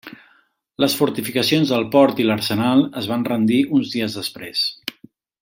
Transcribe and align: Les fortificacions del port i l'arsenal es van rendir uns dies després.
Les 0.83 0.95
fortificacions 1.01 1.73
del 1.73 1.85
port 1.97 2.21
i 2.23 2.25
l'arsenal 2.29 2.81
es 3.03 3.11
van 3.13 3.27
rendir 3.29 3.61
uns 3.81 3.93
dies 3.95 4.19
després. 4.23 4.67